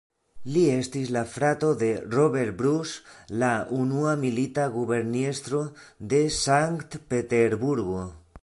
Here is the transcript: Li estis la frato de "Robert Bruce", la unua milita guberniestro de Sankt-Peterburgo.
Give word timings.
Li 0.53 0.61
estis 0.75 1.09
la 1.15 1.21
frato 1.33 1.67
de 1.81 1.89
"Robert 2.13 2.55
Bruce", 2.63 3.05
la 3.43 3.51
unua 3.81 4.15
milita 4.25 4.67
guberniestro 4.81 5.63
de 6.15 6.27
Sankt-Peterburgo. 6.43 8.05